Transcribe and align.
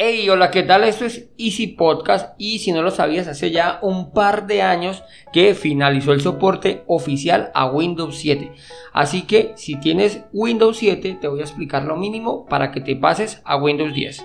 Hey, 0.00 0.28
hola, 0.28 0.52
¿qué 0.52 0.62
tal? 0.62 0.84
Esto 0.84 1.06
es 1.06 1.28
Easy 1.38 1.66
Podcast 1.66 2.36
y 2.38 2.60
si 2.60 2.70
no 2.70 2.82
lo 2.82 2.92
sabías, 2.92 3.26
hace 3.26 3.50
ya 3.50 3.80
un 3.82 4.12
par 4.12 4.46
de 4.46 4.62
años 4.62 5.02
que 5.32 5.56
finalizó 5.56 6.12
el 6.12 6.20
soporte 6.20 6.84
oficial 6.86 7.50
a 7.52 7.66
Windows 7.66 8.16
7. 8.16 8.52
Así 8.92 9.22
que 9.22 9.54
si 9.56 9.74
tienes 9.80 10.20
Windows 10.32 10.76
7, 10.76 11.18
te 11.20 11.26
voy 11.26 11.40
a 11.40 11.42
explicar 11.42 11.82
lo 11.82 11.96
mínimo 11.96 12.46
para 12.46 12.70
que 12.70 12.80
te 12.80 12.94
pases 12.94 13.42
a 13.44 13.56
Windows 13.56 13.92
10. 13.92 14.24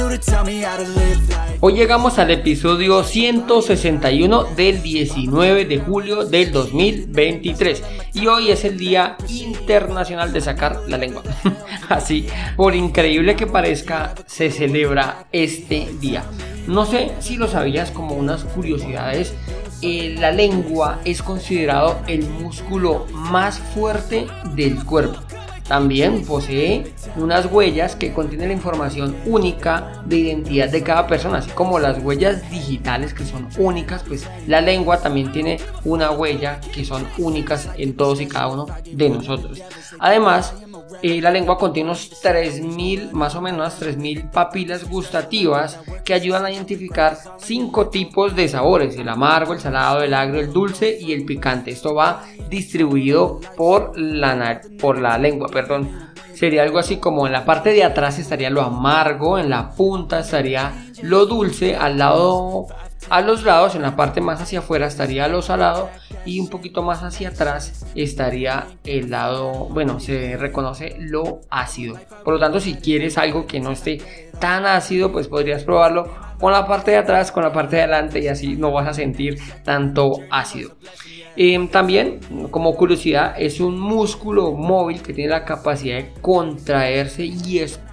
Hoy 1.61 1.73
llegamos 1.73 2.19
al 2.19 2.31
episodio 2.31 3.01
161 3.01 4.43
del 4.57 4.81
19 4.81 5.63
de 5.63 5.77
julio 5.79 6.25
del 6.25 6.51
2023 6.51 7.81
y 8.15 8.27
hoy 8.27 8.51
es 8.51 8.65
el 8.65 8.77
Día 8.77 9.15
Internacional 9.29 10.33
de 10.33 10.41
Sacar 10.41 10.81
la 10.89 10.97
Lengua. 10.97 11.23
Así, 11.89 12.27
por 12.57 12.75
increíble 12.75 13.37
que 13.37 13.47
parezca, 13.47 14.13
se 14.25 14.51
celebra 14.51 15.27
este 15.31 15.87
día. 16.01 16.25
No 16.67 16.85
sé 16.85 17.13
si 17.19 17.37
lo 17.37 17.47
sabías 17.47 17.91
como 17.91 18.15
unas 18.15 18.43
curiosidades, 18.43 19.33
eh, 19.81 20.17
la 20.19 20.31
lengua 20.31 20.99
es 21.05 21.23
considerado 21.23 22.01
el 22.07 22.27
músculo 22.27 23.05
más 23.13 23.59
fuerte 23.59 24.27
del 24.55 24.83
cuerpo. 24.83 25.30
También 25.71 26.25
posee 26.25 26.93
unas 27.15 27.45
huellas 27.45 27.95
que 27.95 28.11
contienen 28.11 28.49
la 28.49 28.53
información 28.55 29.15
única 29.25 30.03
de 30.05 30.17
identidad 30.17 30.67
de 30.67 30.83
cada 30.83 31.07
persona, 31.07 31.37
así 31.37 31.49
como 31.51 31.79
las 31.79 32.03
huellas 32.03 32.51
digitales 32.51 33.13
que 33.13 33.23
son 33.23 33.47
únicas, 33.57 34.03
pues 34.05 34.27
la 34.47 34.59
lengua 34.59 35.01
también 35.01 35.31
tiene 35.31 35.61
una 35.85 36.11
huella 36.11 36.59
que 36.73 36.83
son 36.83 37.07
únicas 37.17 37.69
en 37.77 37.95
todos 37.95 38.19
y 38.19 38.25
cada 38.27 38.47
uno 38.47 38.65
de 38.85 39.09
nosotros. 39.11 39.61
Además, 39.97 40.53
la 41.01 41.31
lengua 41.31 41.57
contiene 41.57 41.89
unos 41.89 42.11
3.000, 42.23 43.11
más 43.11 43.35
o 43.35 43.41
menos 43.41 43.81
3.000 43.81 44.29
papilas 44.31 44.87
gustativas 44.87 45.79
que 46.05 46.13
ayudan 46.13 46.45
a 46.45 46.51
identificar 46.51 47.17
cinco 47.37 47.89
tipos 47.89 48.35
de 48.35 48.47
sabores, 48.47 48.95
el 48.97 49.09
amargo, 49.09 49.53
el 49.53 49.59
salado, 49.59 50.03
el 50.03 50.13
agrio, 50.13 50.41
el 50.41 50.53
dulce 50.53 50.97
y 50.99 51.13
el 51.13 51.25
picante. 51.25 51.71
Esto 51.71 51.95
va 51.95 52.23
distribuido 52.49 53.39
por 53.57 53.97
la, 53.97 54.61
por 54.79 54.99
la 54.99 55.17
lengua, 55.17 55.47
perdón. 55.47 56.11
Sería 56.33 56.63
algo 56.63 56.79
así 56.79 56.97
como 56.97 57.27
en 57.27 57.33
la 57.33 57.45
parte 57.45 57.71
de 57.71 57.83
atrás 57.83 58.17
estaría 58.17 58.49
lo 58.49 58.61
amargo, 58.61 59.37
en 59.37 59.49
la 59.49 59.71
punta 59.71 60.19
estaría 60.19 60.73
lo 61.01 61.25
dulce, 61.25 61.75
al 61.75 61.97
lado 61.97 62.67
a 63.09 63.21
los 63.21 63.43
lados, 63.43 63.75
en 63.75 63.81
la 63.81 63.95
parte 63.95 64.21
más 64.21 64.41
hacia 64.41 64.59
afuera 64.59 64.87
estaría 64.87 65.27
lo 65.27 65.41
salado 65.41 65.89
y 66.25 66.39
un 66.39 66.47
poquito 66.47 66.83
más 66.83 67.03
hacia 67.03 67.29
atrás 67.29 67.85
estaría 67.95 68.67
el 68.85 69.09
lado, 69.09 69.67
bueno, 69.69 69.99
se 69.99 70.37
reconoce 70.37 70.95
lo 70.99 71.41
ácido. 71.49 71.97
Por 72.23 72.35
lo 72.35 72.39
tanto, 72.39 72.59
si 72.59 72.75
quieres 72.75 73.17
algo 73.17 73.45
que 73.45 73.59
no 73.59 73.71
esté 73.71 74.29
tan 74.39 74.65
ácido, 74.65 75.11
pues 75.11 75.27
podrías 75.27 75.63
probarlo 75.63 76.13
con 76.39 76.51
la 76.51 76.65
parte 76.65 76.91
de 76.91 76.97
atrás, 76.97 77.31
con 77.31 77.43
la 77.43 77.51
parte 77.51 77.75
de 77.75 77.83
adelante 77.83 78.19
y 78.19 78.27
así 78.27 78.55
no 78.55 78.71
vas 78.71 78.87
a 78.87 78.93
sentir 78.93 79.37
tanto 79.63 80.11
ácido. 80.29 80.71
Em, 81.35 81.69
también, 81.69 82.19
como 82.49 82.73
curiosidad, 82.75 83.35
es 83.37 83.61
un 83.61 83.79
músculo 83.79 84.51
móvil 84.51 85.01
que 85.01 85.13
tiene 85.13 85.31
la 85.31 85.45
capacidad 85.45 85.97
de 85.97 86.13
contraerse 86.21 87.25
y 87.25 87.59
expandirse, 87.59 87.90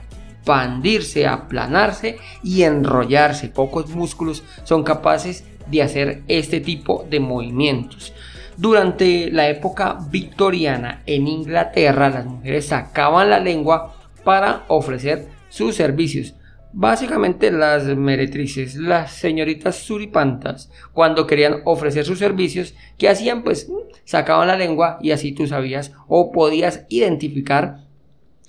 aplanarse 1.26 2.16
y 2.42 2.62
enrollarse. 2.62 3.48
Pocos 3.48 3.90
músculos 3.90 4.42
son 4.64 4.82
capaces 4.82 5.44
de 5.70 5.82
hacer 5.82 6.22
este 6.28 6.60
tipo 6.60 7.06
de 7.08 7.20
movimientos. 7.20 8.12
Durante 8.56 9.30
la 9.30 9.48
época 9.48 9.98
victoriana 10.10 11.02
en 11.06 11.28
Inglaterra, 11.28 12.10
las 12.10 12.26
mujeres 12.26 12.66
sacaban 12.66 13.30
la 13.30 13.38
lengua 13.38 13.94
para 14.24 14.64
ofrecer 14.68 15.28
sus 15.48 15.76
servicios. 15.76 16.34
Básicamente 16.72 17.50
las 17.50 17.84
meretrices, 17.84 18.74
las 18.74 19.12
señoritas 19.12 19.76
suripantas, 19.76 20.70
cuando 20.92 21.26
querían 21.26 21.62
ofrecer 21.64 22.04
sus 22.04 22.18
servicios, 22.18 22.74
¿qué 22.98 23.08
hacían? 23.08 23.42
Pues 23.42 23.70
sacaban 24.04 24.48
la 24.48 24.56
lengua 24.56 24.98
y 25.00 25.12
así 25.12 25.32
tú 25.32 25.46
sabías 25.46 25.92
o 26.08 26.30
podías 26.30 26.84
identificar 26.88 27.87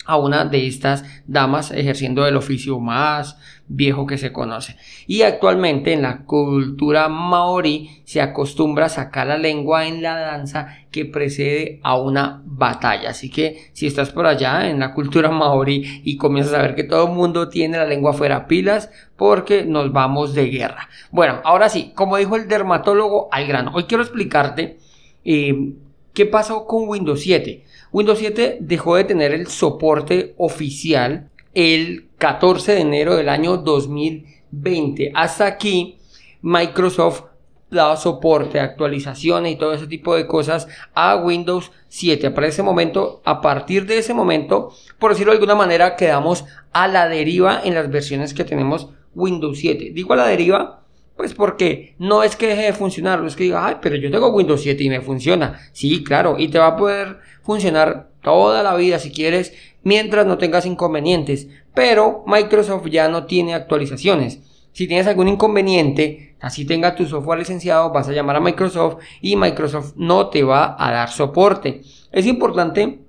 a 0.09 0.17
una 0.17 0.43
de 0.43 0.65
estas 0.65 1.05
damas 1.27 1.69
ejerciendo 1.69 2.25
el 2.25 2.35
oficio 2.35 2.79
más 2.79 3.37
viejo 3.67 4.07
que 4.07 4.17
se 4.17 4.33
conoce. 4.33 4.75
Y 5.05 5.21
actualmente 5.21 5.93
en 5.93 6.01
la 6.01 6.23
cultura 6.25 7.07
maorí 7.09 8.01
se 8.05 8.19
acostumbra 8.19 8.87
a 8.87 8.89
sacar 8.89 9.27
la 9.27 9.37
lengua 9.37 9.85
en 9.85 10.01
la 10.01 10.17
danza 10.17 10.79
que 10.89 11.05
precede 11.05 11.79
a 11.83 11.95
una 11.95 12.41
batalla. 12.43 13.11
Así 13.11 13.29
que 13.29 13.69
si 13.73 13.85
estás 13.85 14.09
por 14.09 14.25
allá 14.25 14.67
en 14.67 14.79
la 14.79 14.95
cultura 14.95 15.29
maorí 15.29 16.01
y 16.03 16.17
comienzas 16.17 16.55
a 16.55 16.63
ver 16.63 16.73
que 16.73 16.83
todo 16.83 17.07
el 17.07 17.13
mundo 17.13 17.47
tiene 17.47 17.77
la 17.77 17.85
lengua 17.85 18.13
fuera 18.13 18.47
pilas 18.47 18.89
porque 19.15 19.63
nos 19.63 19.93
vamos 19.93 20.33
de 20.33 20.47
guerra. 20.47 20.89
Bueno, 21.11 21.39
ahora 21.43 21.69
sí, 21.69 21.91
como 21.93 22.17
dijo 22.17 22.35
el 22.35 22.47
dermatólogo 22.47 23.29
al 23.31 23.45
grano, 23.45 23.71
hoy 23.75 23.83
quiero 23.83 24.01
explicarte 24.01 24.79
eh, 25.23 25.73
qué 26.13 26.25
pasó 26.25 26.65
con 26.65 26.87
Windows 26.87 27.21
7. 27.21 27.63
Windows 27.91 28.19
7 28.19 28.57
dejó 28.61 28.95
de 28.95 29.03
tener 29.03 29.33
el 29.33 29.47
soporte 29.47 30.33
oficial 30.37 31.29
el 31.53 32.09
14 32.17 32.73
de 32.73 32.81
enero 32.81 33.15
del 33.15 33.29
año 33.29 33.57
2020. 33.57 35.11
Hasta 35.15 35.45
aquí 35.45 35.97
Microsoft 36.41 37.23
daba 37.71 37.97
soporte, 37.97 38.59
actualizaciones 38.59 39.53
y 39.53 39.55
todo 39.55 39.73
ese 39.73 39.87
tipo 39.87 40.15
de 40.15 40.27
cosas 40.27 40.67
a 40.93 41.15
Windows 41.17 41.71
7. 41.87 42.31
Para 42.31 42.47
ese 42.47 42.63
momento, 42.63 43.21
a 43.25 43.41
partir 43.41 43.85
de 43.85 43.99
ese 43.99 44.13
momento, 44.13 44.73
por 44.97 45.11
decirlo 45.11 45.31
de 45.31 45.37
alguna 45.37 45.55
manera, 45.55 45.95
quedamos 45.95 46.45
a 46.71 46.87
la 46.87 47.07
deriva 47.07 47.61
en 47.63 47.75
las 47.75 47.89
versiones 47.89 48.33
que 48.33 48.43
tenemos 48.43 48.89
Windows 49.15 49.59
7. 49.59 49.91
Digo 49.93 50.13
a 50.13 50.17
la 50.17 50.27
deriva 50.27 50.78
pues 51.19 51.33
porque 51.33 51.95
no 51.99 52.23
es 52.23 52.37
que 52.37 52.47
deje 52.47 52.61
de 52.61 52.71
funcionar, 52.71 53.19
no 53.19 53.27
es 53.27 53.35
que 53.35 53.43
diga, 53.43 53.67
ay, 53.67 53.75
pero 53.81 53.97
yo 53.97 54.09
tengo 54.09 54.29
Windows 54.29 54.61
7 54.61 54.81
y 54.81 54.87
me 54.87 55.01
funciona. 55.01 55.59
Sí, 55.73 56.01
claro, 56.01 56.35
y 56.39 56.47
te 56.47 56.59
va 56.59 56.67
a 56.67 56.77
poder 56.77 57.19
funcionar 57.41 58.11
toda 58.21 58.63
la 58.63 58.73
vida 58.77 58.99
si 58.99 59.11
quieres, 59.11 59.51
mientras 59.83 60.25
no 60.25 60.37
tengas 60.37 60.65
inconvenientes. 60.65 61.49
Pero 61.73 62.23
Microsoft 62.25 62.87
ya 62.87 63.09
no 63.09 63.25
tiene 63.25 63.53
actualizaciones. 63.53 64.39
Si 64.71 64.87
tienes 64.87 65.07
algún 65.07 65.27
inconveniente, 65.27 66.37
así 66.39 66.63
tenga 66.63 66.95
tu 66.95 67.05
software 67.05 67.39
licenciado, 67.39 67.91
vas 67.91 68.07
a 68.07 68.13
llamar 68.13 68.37
a 68.37 68.39
Microsoft 68.39 69.03
y 69.19 69.35
Microsoft 69.35 69.95
no 69.97 70.29
te 70.29 70.43
va 70.43 70.77
a 70.79 70.89
dar 70.89 71.09
soporte. 71.09 71.81
Es 72.13 72.27
importante 72.27 72.99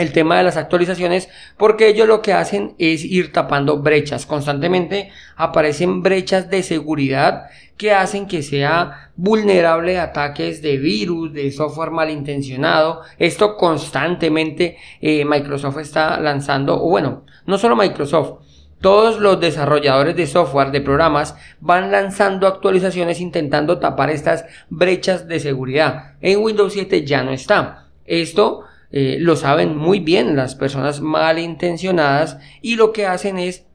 el 0.00 0.12
tema 0.12 0.38
de 0.38 0.44
las 0.44 0.56
actualizaciones 0.56 1.28
porque 1.56 1.88
ellos 1.88 2.08
lo 2.08 2.22
que 2.22 2.32
hacen 2.32 2.74
es 2.78 3.04
ir 3.04 3.32
tapando 3.32 3.78
brechas. 3.80 4.24
Constantemente 4.24 5.10
aparecen 5.36 6.02
brechas 6.02 6.48
de 6.48 6.62
seguridad 6.62 7.50
que 7.76 7.92
hacen 7.92 8.26
que 8.26 8.42
sea 8.42 9.10
vulnerable 9.16 9.98
a 9.98 10.04
ataques 10.04 10.62
de 10.62 10.78
virus, 10.78 11.32
de 11.32 11.50
software 11.50 11.90
malintencionado. 11.90 13.02
Esto 13.18 13.56
constantemente 13.56 14.78
eh, 15.00 15.24
Microsoft 15.24 15.78
está 15.78 16.18
lanzando, 16.18 16.82
o 16.82 16.88
bueno, 16.88 17.24
no 17.46 17.58
solo 17.58 17.76
Microsoft, 17.76 18.42
todos 18.80 19.20
los 19.20 19.38
desarrolladores 19.38 20.16
de 20.16 20.26
software, 20.26 20.70
de 20.70 20.80
programas, 20.80 21.36
van 21.60 21.90
lanzando 21.92 22.46
actualizaciones 22.46 23.20
intentando 23.20 23.78
tapar 23.78 24.08
estas 24.08 24.46
brechas 24.70 25.28
de 25.28 25.40
seguridad. 25.40 26.14
En 26.22 26.42
Windows 26.42 26.72
7 26.72 27.04
ya 27.04 27.22
no 27.22 27.32
está. 27.32 27.88
Esto 28.06 28.64
eh, 28.92 29.18
lo 29.20 29.36
saben 29.36 29.76
muy 29.76 30.00
bien 30.00 30.36
las 30.36 30.54
personas 30.54 31.00
malintencionadas 31.00 32.38
y 32.60 32.76
lo 32.76 32.92
que 32.92 33.06
hacen 33.06 33.38
es 33.38 33.66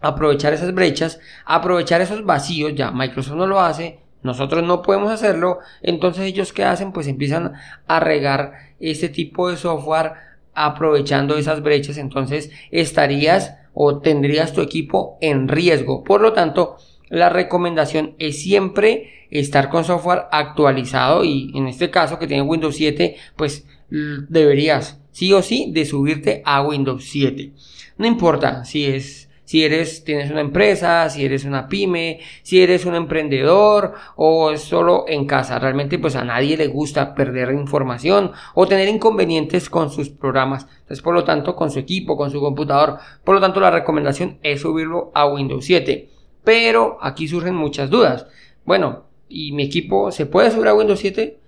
aprovechar 0.00 0.52
esas 0.52 0.72
brechas, 0.74 1.20
aprovechar 1.44 2.00
esos 2.00 2.24
vacíos, 2.24 2.74
ya 2.74 2.90
Microsoft 2.90 3.36
no 3.36 3.46
lo 3.46 3.60
hace, 3.60 4.00
nosotros 4.22 4.64
no 4.64 4.82
podemos 4.82 5.10
hacerlo, 5.10 5.58
entonces 5.82 6.24
ellos 6.24 6.52
qué 6.52 6.64
hacen 6.64 6.92
pues 6.92 7.06
empiezan 7.06 7.54
a 7.86 8.00
regar 8.00 8.52
este 8.80 9.08
tipo 9.08 9.50
de 9.50 9.56
software 9.56 10.12
aprovechando 10.54 11.36
esas 11.36 11.62
brechas, 11.62 11.98
entonces 11.98 12.50
estarías 12.70 13.56
o 13.74 13.98
tendrías 13.98 14.52
tu 14.52 14.62
equipo 14.62 15.18
en 15.20 15.48
riesgo. 15.48 16.02
Por 16.02 16.22
lo 16.22 16.32
tanto, 16.32 16.76
la 17.08 17.28
recomendación 17.28 18.14
es 18.18 18.42
siempre 18.42 19.26
estar 19.30 19.68
con 19.68 19.84
software 19.84 20.24
actualizado 20.32 21.24
y 21.24 21.52
en 21.54 21.68
este 21.68 21.90
caso 21.90 22.18
que 22.18 22.26
tiene 22.26 22.42
Windows 22.42 22.76
7, 22.76 23.16
pues 23.36 23.66
deberías 23.90 25.00
sí 25.10 25.32
o 25.32 25.42
sí 25.42 25.70
de 25.72 25.84
subirte 25.84 26.42
a 26.44 26.62
Windows 26.62 27.04
7. 27.04 27.52
No 27.98 28.06
importa 28.06 28.64
si 28.64 28.84
es 28.86 29.26
si 29.46 29.64
eres 29.64 30.02
tienes 30.02 30.30
una 30.32 30.40
empresa, 30.40 31.08
si 31.08 31.24
eres 31.24 31.44
una 31.44 31.68
pyme, 31.68 32.18
si 32.42 32.60
eres 32.60 32.84
un 32.84 32.96
emprendedor 32.96 33.94
o 34.16 34.50
es 34.50 34.60
solo 34.60 35.04
en 35.06 35.24
casa. 35.24 35.60
Realmente 35.60 36.00
pues 36.00 36.16
a 36.16 36.24
nadie 36.24 36.56
le 36.56 36.66
gusta 36.66 37.14
perder 37.14 37.52
información 37.52 38.32
o 38.54 38.66
tener 38.66 38.88
inconvenientes 38.88 39.70
con 39.70 39.90
sus 39.90 40.10
programas. 40.10 40.66
Entonces, 40.80 41.00
por 41.00 41.14
lo 41.14 41.22
tanto, 41.22 41.54
con 41.54 41.70
su 41.70 41.78
equipo, 41.78 42.16
con 42.16 42.32
su 42.32 42.40
computador. 42.40 42.98
Por 43.22 43.36
lo 43.36 43.40
tanto, 43.40 43.60
la 43.60 43.70
recomendación 43.70 44.38
es 44.42 44.62
subirlo 44.62 45.12
a 45.14 45.26
Windows 45.28 45.64
7. 45.64 46.08
Pero 46.42 46.98
aquí 47.00 47.28
surgen 47.28 47.54
muchas 47.54 47.88
dudas. 47.88 48.26
Bueno, 48.64 49.04
¿y 49.28 49.52
mi 49.52 49.62
equipo 49.62 50.10
se 50.10 50.26
puede 50.26 50.50
subir 50.50 50.68
a 50.68 50.74
Windows 50.74 50.98
7? 50.98 51.38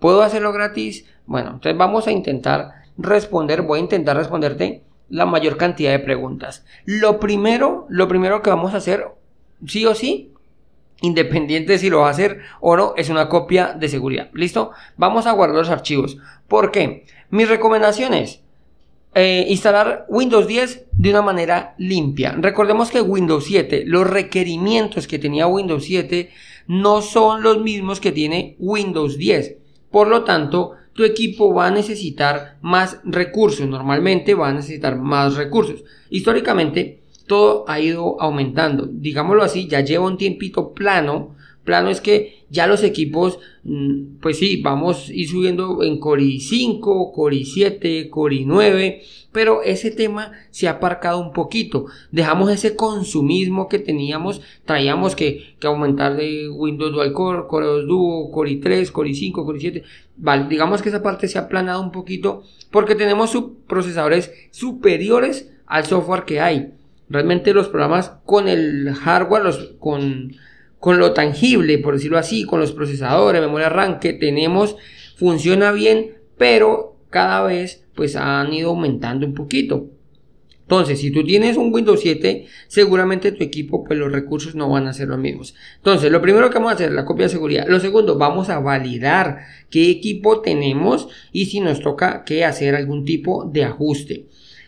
¿Puedo 0.00 0.22
hacerlo 0.22 0.52
gratis? 0.52 1.04
Bueno, 1.26 1.50
entonces 1.50 1.76
vamos 1.76 2.06
a 2.06 2.10
intentar 2.10 2.72
responder, 2.96 3.62
voy 3.62 3.78
a 3.78 3.82
intentar 3.82 4.16
responderte 4.16 4.82
la 5.10 5.26
mayor 5.26 5.56
cantidad 5.56 5.92
de 5.92 5.98
preguntas. 5.98 6.64
Lo 6.86 7.20
primero, 7.20 7.86
lo 7.88 8.08
primero 8.08 8.42
que 8.42 8.50
vamos 8.50 8.74
a 8.74 8.78
hacer, 8.78 9.06
sí 9.66 9.84
o 9.84 9.94
sí, 9.94 10.32
independiente 11.02 11.78
si 11.78 11.90
lo 11.90 12.00
va 12.00 12.08
a 12.08 12.12
hacer 12.12 12.40
o 12.60 12.76
no, 12.76 12.94
es 12.96 13.10
una 13.10 13.28
copia 13.28 13.74
de 13.78 13.88
seguridad. 13.88 14.30
¿Listo? 14.32 14.70
Vamos 14.96 15.26
a 15.26 15.32
guardar 15.32 15.58
los 15.58 15.70
archivos. 15.70 16.16
¿Por 16.48 16.70
qué? 16.70 17.04
Mis 17.30 17.48
recomendaciones. 17.48 18.42
Eh, 19.14 19.46
instalar 19.48 20.06
Windows 20.08 20.46
10 20.46 20.86
de 20.92 21.10
una 21.10 21.20
manera 21.20 21.74
limpia. 21.78 22.36
Recordemos 22.38 22.90
que 22.90 23.02
Windows 23.02 23.44
7, 23.44 23.82
los 23.86 24.08
requerimientos 24.08 25.08
que 25.08 25.18
tenía 25.18 25.48
Windows 25.48 25.84
7 25.84 26.30
no 26.68 27.02
son 27.02 27.42
los 27.42 27.60
mismos 27.60 27.98
que 27.98 28.12
tiene 28.12 28.54
Windows 28.60 29.18
10. 29.18 29.56
Por 29.90 30.08
lo 30.08 30.24
tanto, 30.24 30.72
tu 30.92 31.04
equipo 31.04 31.54
va 31.54 31.66
a 31.66 31.70
necesitar 31.70 32.58
más 32.60 33.00
recursos. 33.04 33.66
Normalmente 33.66 34.34
va 34.34 34.48
a 34.48 34.54
necesitar 34.54 34.96
más 34.96 35.36
recursos. 35.36 35.84
Históricamente, 36.10 37.00
todo 37.26 37.64
ha 37.68 37.80
ido 37.80 38.20
aumentando. 38.20 38.88
Digámoslo 38.90 39.42
así, 39.42 39.68
ya 39.68 39.80
lleva 39.80 40.06
un 40.06 40.18
tiempito 40.18 40.72
plano. 40.72 41.36
Plano 41.70 41.88
es 41.88 42.00
que 42.00 42.44
ya 42.50 42.66
los 42.66 42.82
equipos, 42.82 43.38
mm, 43.62 44.18
pues 44.20 44.38
sí, 44.38 44.60
vamos 44.60 45.08
a 45.08 45.12
ir 45.12 45.28
subiendo 45.28 45.84
en 45.84 46.00
Core 46.00 46.40
5, 46.40 47.12
Core 47.12 47.44
7, 47.44 48.10
Core 48.10 48.42
9 48.44 49.02
pero 49.32 49.62
ese 49.62 49.90
tema 49.90 50.32
se 50.50 50.66
ha 50.66 50.72
aparcado 50.72 51.20
un 51.20 51.32
poquito. 51.32 51.86
Dejamos 52.10 52.50
ese 52.50 52.74
consumismo 52.74 53.68
que 53.68 53.78
teníamos, 53.78 54.40
traíamos 54.64 55.14
que, 55.14 55.54
aumentar 55.62 56.16
de 56.16 56.48
Windows 56.48 56.92
Dual 56.92 57.12
Core, 57.12 57.46
Core 57.46 57.66
2 57.66 57.86
Duo, 57.86 58.30
Core 58.30 58.56
3, 58.56 58.90
Core 58.90 59.14
5, 59.14 59.44
Core 59.44 59.60
7. 59.60 59.82
Vale, 60.16 60.48
digamos 60.48 60.82
que 60.82 60.88
esa 60.88 61.02
parte 61.02 61.28
se 61.28 61.38
ha 61.38 61.42
aplanado 61.42 61.80
un 61.80 61.92
poquito 61.92 62.42
porque 62.70 62.94
tenemos 62.94 63.36
procesadores 63.66 64.32
superiores 64.50 65.52
al 65.66 65.86
software 65.86 66.24
que 66.24 66.40
hay. 66.40 66.72
Realmente 67.08 67.54
los 67.54 67.68
programas 67.68 68.12
con 68.24 68.48
el 68.48 68.94
hardware, 68.94 69.42
los, 69.42 69.58
con, 69.78 70.32
con 70.80 70.98
lo 70.98 71.12
tangible, 71.12 71.78
por 71.78 71.94
decirlo 71.94 72.18
así, 72.18 72.44
con 72.44 72.58
los 72.58 72.72
procesadores, 72.72 73.40
memoria 73.40 73.68
RAM 73.68 74.00
que 74.00 74.14
tenemos, 74.14 74.76
funciona 75.14 75.70
bien, 75.70 76.16
pero 76.36 76.96
cada 77.10 77.42
vez 77.42 77.84
pues 77.94 78.16
han 78.16 78.52
ido 78.52 78.70
aumentando 78.70 79.26
un 79.26 79.34
poquito. 79.34 79.90
Entonces, 80.62 81.00
si 81.00 81.10
tú 81.10 81.24
tienes 81.24 81.56
un 81.56 81.74
Windows 81.74 82.00
7, 82.00 82.46
seguramente 82.68 83.32
tu 83.32 83.42
equipo, 83.42 83.82
pues 83.82 83.98
los 83.98 84.12
recursos 84.12 84.54
no 84.54 84.70
van 84.70 84.86
a 84.86 84.92
ser 84.92 85.08
los 85.08 85.18
mismos. 85.18 85.54
Entonces, 85.78 86.12
lo 86.12 86.22
primero 86.22 86.48
que 86.48 86.54
vamos 86.54 86.70
a 86.70 86.74
hacer, 86.76 86.92
la 86.92 87.04
copia 87.04 87.26
de 87.26 87.30
seguridad. 87.32 87.66
Lo 87.66 87.80
segundo, 87.80 88.16
vamos 88.16 88.48
a 88.50 88.60
validar 88.60 89.40
qué 89.68 89.90
equipo 89.90 90.40
tenemos 90.42 91.08
y 91.32 91.46
si 91.46 91.58
nos 91.58 91.80
toca 91.80 92.22
que 92.24 92.44
hacer 92.44 92.76
algún 92.76 93.04
tipo 93.04 93.50
de 93.52 93.64
ajuste. 93.64 94.26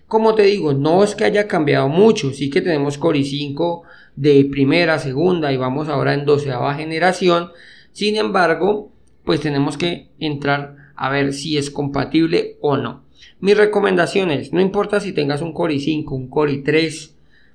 Como 0.09 0.35
te 0.35 0.43
digo, 0.43 0.75
no 0.75 1.05
es 1.05 1.15
que 1.15 1.25
haya 1.25 1.47
cambiado 1.47 1.89
mucho, 1.89 2.33
sí 2.33 2.51
que 2.51 2.61
tenemos 2.61 2.99
Core 2.99 3.21
i5 3.21 3.83
de 4.17 4.45
primera, 4.51 4.99
segunda 4.99 5.53
y 5.53 5.57
vamos 5.57 5.89
ahora 5.89 6.15
en 6.15 6.25
doceava 6.25 6.75
generación. 6.75 7.51
Sin 7.93 8.17
embargo, 8.17 8.91
pues 9.25 9.41
tenemos 9.41 9.77
que 9.77 10.09
entrar 10.19 10.77
a 10.97 11.11
ver 11.11 11.33
si 11.33 11.57
es 11.57 11.71
compatible 11.71 12.57
o 12.61 12.77
no. 12.77 13.03
Mis 13.41 13.57
recomendaciones, 13.57 14.53
no 14.53 14.61
importa 14.61 15.01
si 15.01 15.13
tengas 15.13 15.43
un 15.43 15.53
Core 15.53 15.75
i5, 15.75 16.11
un 16.13 16.29
Core 16.29 16.63
i3 16.63 17.11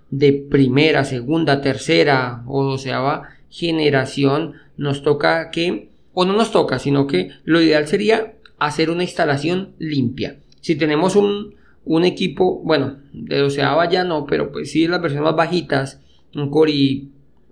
de 0.10 0.34
primera, 0.34 1.04
segunda, 1.04 1.62
tercera 1.62 2.44
o 2.48 2.64
doceava 2.64 3.30
generación, 3.50 4.54
nos 4.78 5.04
toca 5.04 5.52
que, 5.52 5.90
o 6.14 6.26
no 6.26 6.34
nos 6.34 6.52
toca, 6.52 6.80
sino 6.80 7.08
que 7.08 7.32
lo 7.44 7.62
ideal 7.62 7.88
sería 7.88 8.34
hacer 8.60 8.90
una 8.90 9.04
instalación 9.04 9.74
limpia. 9.78 10.38
Si 10.62 10.76
tenemos 10.76 11.16
un, 11.16 11.56
un 11.86 12.04
equipo, 12.06 12.62
bueno, 12.64 12.98
de 13.14 13.38
doceava 13.40 13.90
ya 13.90 14.04
no, 14.04 14.26
pero 14.26 14.52
pues 14.52 14.72
sí 14.72 14.88
las 14.88 15.02
versiones 15.02 15.26
más 15.26 15.36
bajitas, 15.36 16.02
un 16.36 16.50
Core 16.50 17.08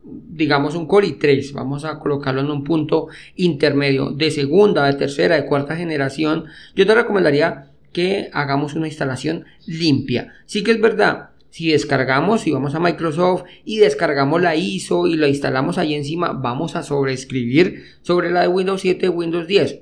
digamos 0.06 0.76
un 0.76 0.86
Core 0.88 1.08
i3, 1.08 1.54
vamos 1.54 1.84
a 1.84 1.98
colocarlo 2.00 2.42
en 2.42 2.52
un 2.52 2.64
punto 2.64 3.08
intermedio 3.36 4.12
de 4.12 4.30
segunda, 4.30 4.86
de 4.86 4.94
tercera, 4.94 5.36
de 5.36 5.46
cuarta 5.46 5.76
generación, 5.76 6.46
yo 6.76 6.86
te 6.86 6.94
recomendaría 6.94 7.72
que 7.92 8.30
hagamos 8.34 8.76
una 8.76 8.88
instalación 8.88 9.46
limpia. 9.66 10.34
Sí 10.46 10.64
que 10.64 10.72
es 10.72 10.82
verdad, 10.82 11.30
si 11.50 11.72
descargamos, 11.72 12.42
si 12.42 12.52
vamos 12.52 12.76
a 12.76 12.80
Microsoft 12.80 13.46
y 13.64 13.78
descargamos 13.78 14.42
la 14.42 14.56
ISO 14.56 15.08
y 15.08 15.16
la 15.16 15.30
instalamos 15.30 15.78
ahí 15.78 15.96
encima, 15.96 16.34
vamos 16.34 16.76
a 16.76 16.84
sobreescribir 16.84 17.84
sobre 18.02 18.30
la 18.30 18.42
de 18.42 18.50
Windows 18.50 18.82
7, 18.82 19.08
Windows 19.08 19.48
10. 19.48 19.80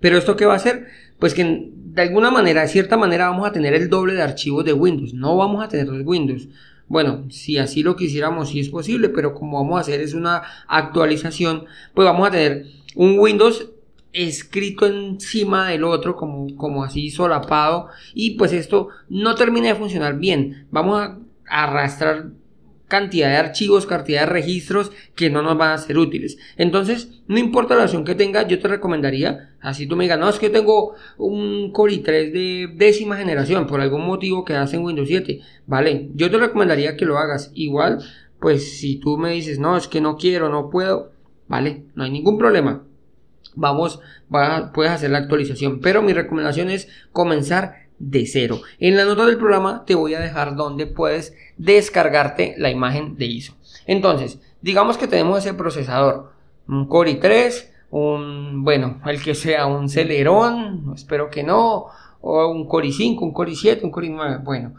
Pero 0.00 0.18
esto 0.18 0.34
qué 0.34 0.46
va 0.46 0.54
a 0.54 0.56
hacer? 0.56 0.88
Pues 1.20 1.34
que 1.34 1.70
de 1.72 2.02
alguna 2.02 2.30
manera, 2.30 2.62
de 2.62 2.68
cierta 2.68 2.96
manera, 2.96 3.28
vamos 3.28 3.46
a 3.46 3.52
tener 3.52 3.74
el 3.74 3.88
doble 3.88 4.14
de 4.14 4.22
archivos 4.22 4.64
de 4.64 4.72
Windows. 4.72 5.14
No 5.14 5.36
vamos 5.36 5.62
a 5.62 5.68
tener 5.68 5.86
los 5.86 6.04
Windows. 6.04 6.48
Bueno, 6.90 7.26
si 7.30 7.56
así 7.56 7.84
lo 7.84 7.94
quisiéramos, 7.94 8.48
sí 8.48 8.58
es 8.58 8.68
posible, 8.68 9.10
pero 9.10 9.32
como 9.32 9.58
vamos 9.62 9.78
a 9.78 9.82
hacer 9.82 10.00
es 10.00 10.12
una 10.12 10.42
actualización, 10.66 11.66
pues 11.94 12.04
vamos 12.04 12.26
a 12.26 12.32
tener 12.32 12.66
un 12.96 13.16
Windows 13.16 13.70
escrito 14.12 14.86
encima 14.86 15.68
del 15.68 15.84
otro 15.84 16.16
como, 16.16 16.56
como 16.56 16.82
así 16.82 17.10
solapado 17.10 17.90
y 18.12 18.30
pues 18.32 18.52
esto 18.52 18.88
no 19.08 19.36
termina 19.36 19.68
de 19.68 19.76
funcionar 19.76 20.18
bien. 20.18 20.66
Vamos 20.72 21.00
a 21.00 21.16
arrastrar 21.48 22.30
cantidad 22.90 23.28
de 23.30 23.36
archivos, 23.36 23.86
cantidad 23.86 24.22
de 24.22 24.26
registros 24.26 24.92
que 25.14 25.30
no 25.30 25.40
nos 25.40 25.56
van 25.56 25.70
a 25.70 25.78
ser 25.78 25.96
útiles. 25.96 26.36
Entonces, 26.58 27.22
no 27.28 27.38
importa 27.38 27.74
la 27.74 27.82
versión 27.82 28.04
que 28.04 28.14
tengas, 28.14 28.48
yo 28.48 28.58
te 28.58 28.68
recomendaría, 28.68 29.54
así 29.60 29.86
tú 29.86 29.96
me 29.96 30.04
digas, 30.04 30.18
no, 30.18 30.28
es 30.28 30.38
que 30.38 30.50
tengo 30.50 30.94
un 31.16 31.72
Core 31.72 31.94
i3 31.94 32.32
de 32.32 32.70
décima 32.74 33.16
generación, 33.16 33.66
por 33.66 33.80
algún 33.80 34.04
motivo 34.04 34.44
que 34.44 34.54
hace 34.54 34.76
en 34.76 34.84
Windows 34.84 35.08
7, 35.08 35.40
vale, 35.66 36.10
yo 36.14 36.30
te 36.30 36.36
recomendaría 36.36 36.96
que 36.96 37.06
lo 37.06 37.16
hagas. 37.16 37.52
Igual, 37.54 38.04
pues 38.40 38.78
si 38.78 38.96
tú 38.96 39.16
me 39.16 39.30
dices, 39.30 39.58
no, 39.58 39.76
es 39.76 39.86
que 39.88 40.00
no 40.00 40.16
quiero, 40.16 40.50
no 40.50 40.68
puedo, 40.68 41.12
vale, 41.48 41.84
no 41.94 42.04
hay 42.04 42.10
ningún 42.10 42.36
problema 42.36 42.84
vamos, 43.56 44.00
puedes 44.72 44.92
hacer 44.92 45.10
la 45.10 45.18
actualización. 45.18 45.80
Pero 45.80 46.02
mi 46.02 46.12
recomendación 46.12 46.70
es 46.70 46.88
comenzar 47.12 47.89
de 48.00 48.26
cero. 48.26 48.60
En 48.80 48.96
la 48.96 49.04
nota 49.04 49.24
del 49.24 49.38
programa 49.38 49.84
te 49.86 49.94
voy 49.94 50.14
a 50.14 50.20
dejar 50.20 50.56
donde 50.56 50.86
puedes 50.86 51.36
descargarte 51.56 52.56
la 52.58 52.70
imagen 52.70 53.16
de 53.16 53.26
ISO. 53.26 53.54
Entonces, 53.86 54.40
digamos 54.62 54.98
que 54.98 55.06
tenemos 55.06 55.38
ese 55.38 55.54
procesador, 55.54 56.32
un 56.66 56.88
Core 56.88 57.20
i3, 57.20 57.66
un, 57.90 58.64
bueno, 58.64 59.00
el 59.06 59.22
que 59.22 59.34
sea 59.34 59.66
un 59.66 59.88
Celeron, 59.88 60.92
espero 60.94 61.30
que 61.30 61.44
no, 61.44 61.86
o 62.20 62.48
un 62.48 62.66
Core 62.66 62.88
i5, 62.88 63.20
un 63.20 63.32
Core 63.32 63.52
i7, 63.52 63.84
un 63.84 63.90
Core 63.90 64.08
i9, 64.08 64.42
bueno 64.42 64.74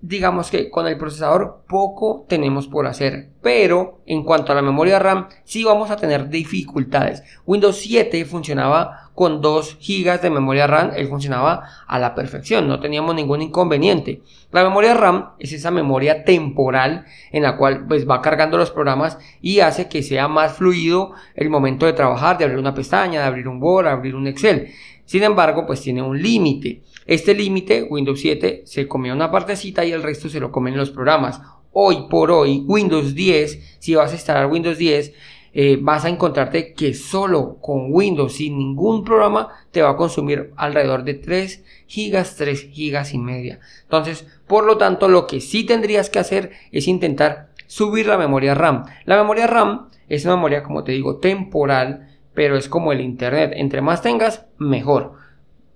digamos 0.00 0.50
que 0.50 0.70
con 0.70 0.86
el 0.86 0.98
procesador 0.98 1.64
poco 1.68 2.26
tenemos 2.28 2.68
por 2.68 2.86
hacer, 2.86 3.30
pero 3.42 4.00
en 4.06 4.24
cuanto 4.24 4.52
a 4.52 4.54
la 4.54 4.62
memoria 4.62 4.98
RAM 4.98 5.28
sí 5.44 5.64
vamos 5.64 5.90
a 5.90 5.96
tener 5.96 6.28
dificultades. 6.28 7.22
Windows 7.46 7.76
7 7.78 8.24
funcionaba 8.24 9.10
con 9.14 9.40
2 9.40 9.78
GB 9.80 10.20
de 10.20 10.30
memoria 10.30 10.66
RAM, 10.66 10.92
él 10.94 11.08
funcionaba 11.08 11.64
a 11.86 11.98
la 11.98 12.14
perfección, 12.14 12.68
no 12.68 12.80
teníamos 12.80 13.14
ningún 13.14 13.40
inconveniente. 13.40 14.20
La 14.52 14.62
memoria 14.62 14.94
RAM 14.94 15.30
es 15.38 15.52
esa 15.52 15.70
memoria 15.70 16.24
temporal 16.24 17.06
en 17.32 17.42
la 17.42 17.56
cual 17.56 17.86
pues 17.86 18.08
va 18.08 18.20
cargando 18.20 18.58
los 18.58 18.70
programas 18.70 19.18
y 19.40 19.60
hace 19.60 19.88
que 19.88 20.02
sea 20.02 20.28
más 20.28 20.52
fluido 20.52 21.12
el 21.34 21.48
momento 21.48 21.86
de 21.86 21.94
trabajar, 21.94 22.36
de 22.36 22.44
abrir 22.44 22.58
una 22.58 22.74
pestaña, 22.74 23.20
de 23.20 23.26
abrir 23.26 23.48
un 23.48 23.62
Word, 23.62 23.88
abrir 23.88 24.14
un 24.14 24.26
Excel. 24.26 24.68
Sin 25.06 25.22
embargo, 25.22 25.66
pues 25.66 25.80
tiene 25.80 26.02
un 26.02 26.20
límite. 26.20 26.82
Este 27.06 27.34
límite, 27.34 27.84
Windows 27.84 28.20
7, 28.20 28.62
se 28.64 28.88
come 28.88 29.12
una 29.12 29.30
partecita 29.30 29.84
y 29.84 29.92
el 29.92 30.02
resto 30.02 30.28
se 30.28 30.40
lo 30.40 30.50
comen 30.50 30.76
los 30.76 30.90
programas. 30.90 31.40
Hoy 31.70 32.08
por 32.10 32.32
hoy, 32.32 32.64
Windows 32.66 33.14
10, 33.14 33.76
si 33.78 33.94
vas 33.94 34.10
a 34.10 34.14
instalar 34.14 34.50
Windows 34.50 34.76
10, 34.76 35.14
eh, 35.52 35.78
vas 35.80 36.04
a 36.04 36.08
encontrarte 36.08 36.72
que 36.72 36.94
solo 36.94 37.58
con 37.60 37.92
Windows, 37.92 38.34
sin 38.34 38.58
ningún 38.58 39.04
programa, 39.04 39.50
te 39.70 39.82
va 39.82 39.90
a 39.90 39.96
consumir 39.96 40.52
alrededor 40.56 41.04
de 41.04 41.14
3 41.14 41.64
gigas, 41.86 42.34
3 42.34 42.70
gigas 42.72 43.14
y 43.14 43.18
media. 43.18 43.60
Entonces, 43.84 44.26
por 44.48 44.64
lo 44.64 44.76
tanto, 44.76 45.08
lo 45.08 45.28
que 45.28 45.40
sí 45.40 45.62
tendrías 45.62 46.10
que 46.10 46.18
hacer 46.18 46.50
es 46.72 46.88
intentar 46.88 47.52
subir 47.68 48.06
la 48.06 48.18
memoria 48.18 48.54
RAM. 48.54 48.84
La 49.04 49.16
memoria 49.16 49.46
RAM 49.46 49.88
es 50.08 50.24
una 50.24 50.34
memoria, 50.34 50.64
como 50.64 50.82
te 50.82 50.92
digo, 50.92 51.18
temporal, 51.18 52.18
pero 52.34 52.56
es 52.56 52.68
como 52.68 52.92
el 52.92 53.00
Internet. 53.00 53.52
Entre 53.54 53.80
más 53.80 54.02
tengas, 54.02 54.44
mejor. 54.58 55.25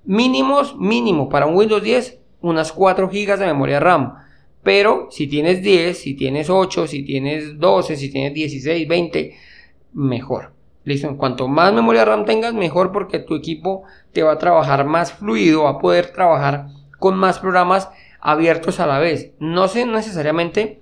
Mínimos, 0.04 0.76
mínimo 0.76 1.28
para 1.28 1.46
un 1.46 1.56
Windows 1.56 1.82
10, 1.82 2.18
unas 2.40 2.72
4 2.72 3.08
GB 3.08 3.38
de 3.38 3.46
memoria 3.46 3.80
RAM. 3.80 4.14
Pero 4.62 5.08
si 5.10 5.26
tienes 5.26 5.62
10, 5.62 5.98
si 5.98 6.14
tienes 6.14 6.50
8, 6.50 6.86
si 6.86 7.02
tienes 7.02 7.58
12, 7.58 7.96
si 7.96 8.10
tienes 8.10 8.34
16, 8.34 8.88
20, 8.88 9.36
mejor. 9.94 10.52
Listo, 10.84 11.14
cuanto 11.16 11.46
más 11.46 11.72
memoria 11.72 12.04
RAM 12.04 12.24
tengas, 12.24 12.54
mejor 12.54 12.92
porque 12.92 13.18
tu 13.18 13.34
equipo 13.34 13.84
te 14.12 14.22
va 14.22 14.32
a 14.32 14.38
trabajar 14.38 14.84
más 14.86 15.12
fluido, 15.12 15.64
va 15.64 15.70
a 15.70 15.78
poder 15.78 16.12
trabajar 16.12 16.68
con 16.98 17.16
más 17.16 17.38
programas 17.38 17.90
abiertos 18.20 18.80
a 18.80 18.86
la 18.86 18.98
vez. 18.98 19.32
No 19.38 19.68
sé 19.68 19.86
necesariamente. 19.86 20.80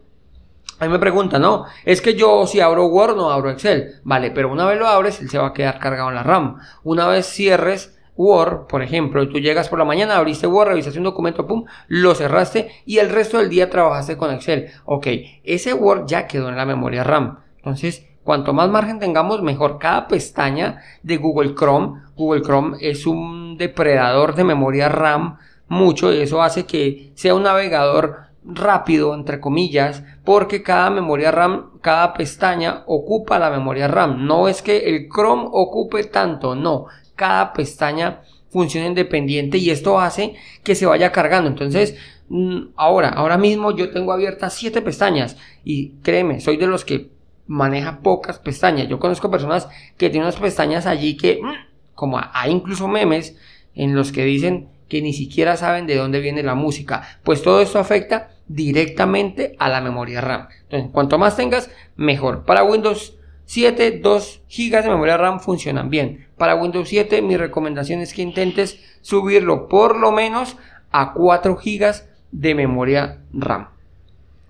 A 0.81 0.85
mí 0.85 0.93
me 0.93 1.01
preguntan, 1.01 1.43
no, 1.43 1.65
es 1.85 2.01
que 2.01 2.15
yo 2.15 2.47
si 2.47 2.61
abro 2.61 2.87
Word 2.87 3.17
no 3.17 3.31
abro 3.31 3.51
Excel. 3.51 3.97
Vale, 4.05 4.31
pero 4.31 4.53
una 4.53 4.65
vez 4.67 4.79
lo 4.79 4.87
abres, 4.87 5.21
él 5.21 5.29
se 5.29 5.39
va 5.39 5.49
a 5.49 5.53
quedar 5.53 5.81
cargado 5.81 6.09
en 6.09 6.15
la 6.15 6.23
RAM. 6.23 6.59
Una 6.85 7.09
vez 7.09 7.27
cierres 7.27 7.98
Word, 8.19 8.67
por 8.67 8.83
ejemplo, 8.83 9.23
y 9.23 9.31
tú 9.31 9.39
llegas 9.39 9.71
por 9.71 9.79
la 9.79 9.87
mañana, 9.87 10.17
abriste 10.17 10.47
Word, 10.47 10.69
revisaste 10.69 10.99
un 10.99 11.05
documento, 11.05 11.47
pum, 11.47 11.65
lo 11.87 12.15
cerraste 12.15 12.71
y 12.85 12.99
el 12.99 13.09
resto 13.09 13.39
del 13.39 13.49
día 13.49 13.71
trabajaste 13.71 14.19
con 14.19 14.35
Excel. 14.35 14.71
Ok, 14.85 15.07
ese 15.45 15.73
Word 15.73 16.07
ya 16.07 16.27
quedó 16.27 16.51
en 16.51 16.57
la 16.57 16.67
memoria 16.67 17.05
RAM. 17.05 17.39
Entonces, 17.57 18.05
Cuanto 18.29 18.53
más 18.53 18.69
margen 18.69 18.99
tengamos, 18.99 19.41
mejor. 19.41 19.79
Cada 19.79 20.07
pestaña 20.07 20.83
de 21.03 21.17
Google 21.17 21.55
Chrome, 21.55 22.03
Google 22.15 22.43
Chrome 22.43 22.77
es 22.79 23.07
un 23.07 23.57
depredador 23.57 24.35
de 24.35 24.45
memoria 24.45 24.91
RAM 24.91 25.39
mucho 25.67 26.13
y 26.13 26.21
eso 26.21 26.43
hace 26.43 26.67
que 26.67 27.11
sea 27.15 27.35
un 27.35 27.45
navegador 27.45 28.29
rápido, 28.45 29.15
entre 29.15 29.41
comillas, 29.41 30.05
porque 30.25 30.63
cada 30.63 30.91
memoria 30.91 31.31
RAM, 31.31 31.79
cada 31.81 32.13
pestaña 32.13 32.83
ocupa 32.87 33.39
la 33.39 33.49
memoria 33.49 33.89
RAM. 33.89 34.27
No 34.27 34.47
es 34.47 34.61
que 34.61 34.91
el 34.91 35.09
Chrome 35.09 35.49
ocupe 35.51 36.05
tanto, 36.05 36.55
no. 36.55 36.85
Cada 37.19 37.53
pestaña 37.53 38.21
funciona 38.49 38.87
independiente 38.87 39.59
y 39.59 39.71
esto 39.71 39.99
hace 39.99 40.37
que 40.63 40.77
se 40.77 40.87
vaya 40.87 41.11
cargando. 41.11 41.51
Entonces, 41.51 41.97
mm, 42.29 42.69
ahora, 42.77 43.09
ahora 43.09 43.37
mismo 43.37 43.77
yo 43.77 43.91
tengo 43.91 44.13
abiertas 44.13 44.55
siete 44.55 44.83
pestañas 44.83 45.37
y 45.65 45.91
créeme, 46.03 46.41
soy 46.41 46.57
de 46.59 46.69
los 46.69 46.85
que 46.85 47.11
maneja 47.49 47.99
pocas 48.03 48.39
pestañas. 48.39 48.89
Yo 48.89 49.01
conozco 49.01 49.33
personas 49.33 49.69
que 49.97 50.11
tienen 50.11 50.29
unas 50.29 50.41
pestañas 50.41 50.87
allí 50.87 51.17
que, 51.17 51.41
mm, 51.43 51.95
como 51.97 52.21
hay 52.33 52.53
incluso 52.53 52.87
memes 52.87 53.37
en 53.75 53.97
los 53.97 54.13
que 54.13 54.25
dicen 54.25 54.69
que 54.89 55.03
ni 55.03 55.13
siquiera 55.13 55.57
saben 55.57 55.89
de 55.89 55.97
dónde 55.97 56.21
viene 56.21 56.45
la 56.45 56.55
música. 56.55 57.03
Pues 57.25 57.43
todo 57.43 57.61
esto 57.61 57.81
afecta 57.81 58.31
directamente 58.47 59.57
a 59.59 59.69
la 59.69 59.81
memoria 59.81 60.21
RAM. 60.21 60.47
Entonces, 60.63 60.91
cuanto 60.93 61.19
más 61.19 61.37
tengas, 61.37 61.69
mejor. 61.97 62.45
Para 62.45 62.63
Windows 62.63 63.18
7, 63.49 64.00
2 64.00 64.43
GB 64.47 64.83
de 64.83 64.90
memoria 64.90 65.17
RAM 65.17 65.40
funcionan 65.40 65.88
bien. 65.88 66.26
Para 66.37 66.55
Windows 66.55 66.87
7, 66.87 67.23
mi 67.23 67.38
recomendación 67.38 68.00
es 68.00 68.12
que 68.12 68.21
intentes 68.21 68.78
subirlo 69.00 69.69
por 69.69 69.97
lo 69.97 70.12
menos 70.12 70.59
a 70.90 71.14
4 71.14 71.57
GB 71.57 71.95
de 72.31 72.55
memoria 72.55 73.21
RAM. 73.33 73.69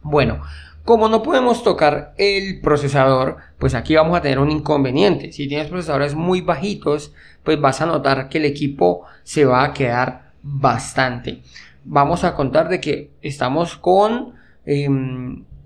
Bueno, 0.03 0.41
como 0.85 1.09
no 1.09 1.23
podemos 1.23 1.63
tocar 1.63 2.13
el 2.19 2.61
procesador, 2.61 3.37
pues 3.59 3.77
aquí 3.77 3.95
vamos 3.95 4.19
a 4.19 4.21
tener 4.21 4.41
un 4.41 4.51
inconveniente. 4.51 5.31
Si 5.31 5.47
tienes 5.47 5.69
procesadores 5.69 6.17
muy 6.17 6.41
bajitos, 6.41 7.15
pues 7.45 7.61
vas 7.61 7.81
a 7.81 7.87
notar 7.87 8.29
que 8.29 8.39
el 8.39 8.47
equipo 8.47 9.05
se 9.23 9.45
va 9.45 9.63
a 9.63 9.75
quedar 9.75 10.33
bastante. 10.43 11.43
Vamos 11.85 12.25
a 12.25 12.35
contar 12.35 12.69
de 12.69 12.81
que 12.81 13.13
estamos 13.23 13.77
con 13.77 14.35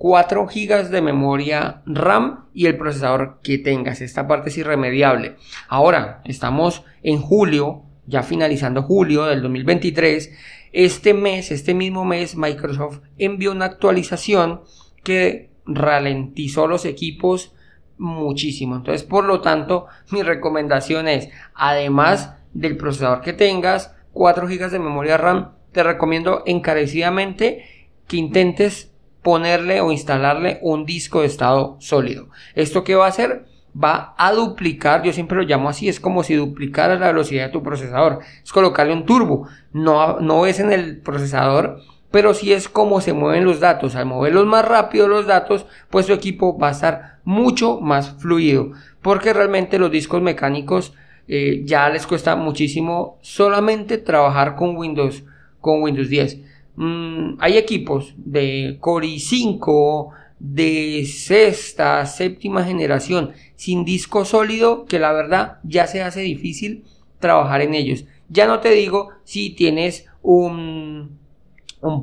4 0.02 0.40
em, 0.40 0.46
GB 0.48 0.88
de 0.88 1.00
memoria 1.00 1.82
RAM 1.86 2.46
y 2.52 2.66
el 2.66 2.76
procesador 2.76 3.38
que 3.40 3.58
tengas. 3.58 4.00
Esta 4.00 4.26
parte 4.26 4.48
es 4.48 4.58
irremediable. 4.58 5.36
Ahora, 5.68 6.22
estamos 6.24 6.82
en 7.04 7.20
julio, 7.20 7.84
ya 8.08 8.24
finalizando 8.24 8.82
julio 8.82 9.26
del 9.26 9.42
2023. 9.42 10.32
Este 10.72 11.14
mes, 11.14 11.52
este 11.52 11.72
mismo 11.72 12.04
mes, 12.04 12.34
Microsoft 12.34 12.98
envió 13.16 13.52
una 13.52 13.66
actualización 13.66 14.62
que 15.04 15.50
ralentizó 15.66 16.66
los 16.66 16.84
equipos 16.84 17.54
muchísimo. 17.96 18.74
Entonces, 18.74 19.04
por 19.04 19.24
lo 19.24 19.40
tanto, 19.40 19.86
mi 20.10 20.24
recomendación 20.24 21.06
es, 21.06 21.28
además 21.54 22.34
del 22.54 22.76
procesador 22.76 23.20
que 23.20 23.34
tengas, 23.34 23.94
4 24.14 24.48
GB 24.48 24.68
de 24.68 24.78
memoria 24.80 25.16
RAM, 25.16 25.52
te 25.70 25.84
recomiendo 25.84 26.42
encarecidamente 26.44 27.86
que 28.08 28.16
intentes 28.16 28.91
ponerle 29.22 29.80
o 29.80 29.92
instalarle 29.92 30.58
un 30.62 30.84
disco 30.84 31.20
de 31.20 31.26
estado 31.26 31.76
sólido. 31.80 32.28
¿Esto 32.54 32.84
qué 32.84 32.94
va 32.94 33.06
a 33.06 33.10
hacer? 33.10 33.46
Va 33.82 34.14
a 34.18 34.32
duplicar, 34.32 35.02
yo 35.02 35.12
siempre 35.12 35.36
lo 35.36 35.44
llamo 35.44 35.68
así, 35.68 35.88
es 35.88 36.00
como 36.00 36.22
si 36.22 36.34
duplicara 36.34 36.98
la 36.98 37.06
velocidad 37.06 37.46
de 37.46 37.52
tu 37.52 37.62
procesador. 37.62 38.18
Es 38.42 38.52
colocarle 38.52 38.92
un 38.92 39.06
turbo. 39.06 39.48
No, 39.72 40.20
no 40.20 40.46
es 40.46 40.60
en 40.60 40.72
el 40.72 40.98
procesador 40.98 41.80
pero 42.12 42.34
si 42.34 42.52
es 42.52 42.68
como 42.68 43.00
se 43.00 43.14
mueven 43.14 43.44
los 43.44 43.58
datos. 43.58 43.96
Al 43.96 44.06
moverlos 44.06 44.46
más 44.46 44.64
rápido 44.64 45.08
los 45.08 45.26
datos, 45.26 45.66
pues 45.90 46.06
su 46.06 46.12
equipo 46.12 46.56
va 46.56 46.68
a 46.68 46.72
estar 46.72 47.18
mucho 47.24 47.80
más 47.80 48.10
fluido, 48.18 48.72
porque 49.00 49.32
realmente 49.32 49.78
los 49.78 49.90
discos 49.90 50.22
mecánicos 50.22 50.94
eh, 51.26 51.62
ya 51.64 51.88
les 51.88 52.06
cuesta 52.06 52.36
muchísimo 52.36 53.18
solamente 53.22 53.98
trabajar 53.98 54.54
con 54.54 54.76
Windows, 54.76 55.24
con 55.60 55.82
Windows 55.82 56.08
10. 56.08 56.40
Mm, 56.76 57.34
hay 57.38 57.56
equipos 57.58 58.14
de 58.16 58.78
Core 58.80 59.08
i5, 59.08 60.10
de 60.38 61.04
sexta, 61.06 62.04
séptima 62.06 62.64
generación, 62.64 63.32
sin 63.54 63.84
disco 63.84 64.24
sólido, 64.24 64.86
que 64.86 64.98
la 64.98 65.12
verdad 65.12 65.58
ya 65.62 65.86
se 65.86 66.02
hace 66.02 66.20
difícil 66.20 66.84
trabajar 67.20 67.60
en 67.60 67.74
ellos. 67.74 68.04
Ya 68.28 68.46
no 68.46 68.60
te 68.60 68.70
digo 68.70 69.10
si 69.24 69.50
tienes 69.50 70.06
un 70.22 71.20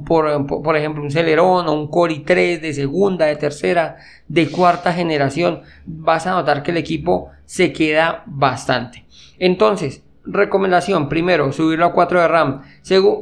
por, 0.05 0.75
ejemplo, 0.75 1.01
un 1.01 1.09
Celeron 1.09 1.67
o 1.67 1.73
un 1.73 1.87
Core 1.87 2.15
i3 2.15 2.59
de 2.59 2.73
segunda, 2.73 3.27
de 3.27 3.37
tercera, 3.37 3.95
de 4.27 4.49
cuarta 4.49 4.91
generación, 4.91 5.61
vas 5.85 6.27
a 6.27 6.31
notar 6.31 6.63
que 6.63 6.71
el 6.71 6.77
equipo 6.77 7.29
se 7.45 7.71
queda 7.71 8.23
bastante. 8.25 9.05
Entonces, 9.37 10.03
recomendación, 10.31 11.09
primero, 11.09 11.51
subirlo 11.51 11.85
a 11.85 11.93
4 11.93 12.21
de 12.21 12.27
RAM. 12.27 12.61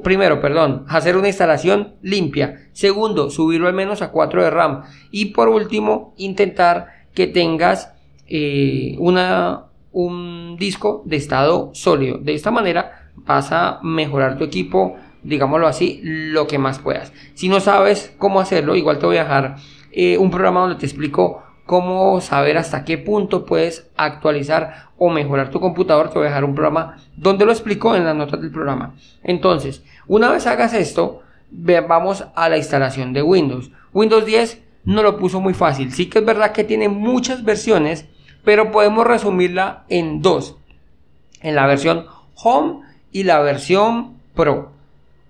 primero, 0.04 0.42
perdón, 0.42 0.86
hacer 0.88 1.18
una 1.18 1.28
instalación 1.28 1.96
limpia. 2.02 2.68
Segundo, 2.74 3.30
subirlo 3.30 3.68
al 3.68 3.74
menos 3.74 4.02
a 4.02 4.12
4 4.12 4.44
de 4.44 4.50
RAM. 4.50 4.84
Y 5.12 5.26
por 5.28 5.50
último, 5.50 6.14
intentar 6.18 6.88
que 7.14 7.28
tengas 7.28 7.94
eh, 8.28 8.96
una, 9.00 9.66
un 9.92 10.58
disco 10.60 11.04
de 11.06 11.18
estado 11.18 11.72
sólido. 11.74 12.18
De 12.18 12.34
esta 12.34 12.52
manera 12.52 13.12
vas 13.16 13.52
a 13.52 13.80
mejorar 13.82 14.38
tu 14.38 14.44
equipo 14.44 14.96
digámoslo 15.24 15.68
así, 15.68 16.00
lo 16.04 16.48
que 16.48 16.58
más 16.58 16.80
puedas. 16.80 17.12
Si 17.34 17.50
no 17.50 17.60
sabes 17.60 18.14
cómo 18.18 18.40
hacerlo, 18.40 18.76
igual 18.76 18.98
te 18.98 19.06
voy 19.06 19.18
a 19.18 19.24
dejar 19.24 19.56
eh, 19.92 20.18
un 20.18 20.32
programa 20.32 20.62
donde 20.62 20.78
te 20.78 20.86
explico 20.86 21.44
cómo 21.68 22.20
saber 22.22 22.58
hasta 22.58 22.84
qué 22.84 22.98
punto 22.98 23.46
puedes 23.46 23.88
actualizar 23.96 24.88
o 24.98 25.12
mejorar 25.12 25.52
tu 25.52 25.60
computador. 25.60 26.10
Te 26.10 26.18
voy 26.18 26.26
a 26.26 26.30
dejar 26.30 26.46
un 26.46 26.56
programa 26.56 26.98
donde 27.16 27.46
lo 27.46 27.52
explico 27.52 27.96
en 27.96 28.06
las 28.06 28.16
notas 28.16 28.42
del 28.42 28.50
programa. 28.50 28.96
Entonces, 29.22 29.84
una 30.08 30.32
vez 30.32 30.48
hagas 30.48 30.74
esto, 30.74 31.22
vamos 31.52 32.26
a 32.36 32.50
la 32.50 32.58
instalación 32.58 33.14
de 33.14 33.22
Windows. 33.22 33.70
Windows 33.94 34.26
10 34.26 34.64
no 34.86 35.04
lo 35.04 35.20
puso 35.20 35.40
muy 35.40 35.54
fácil. 35.54 35.92
Sí 35.92 36.08
que 36.08 36.18
es 36.18 36.26
verdad 36.26 36.54
que 36.54 36.64
tiene 36.64 36.90
muchas 36.90 37.44
versiones, 37.44 38.08
pero 38.44 38.72
podemos 38.72 39.06
resumirla 39.06 39.84
en 39.90 40.24
dos. 40.24 40.58
En 41.42 41.54
la 41.54 41.68
versión 41.68 42.06
Home 42.36 42.82
y 43.12 43.24
la 43.24 43.40
versión 43.42 44.18
Pro 44.34 44.78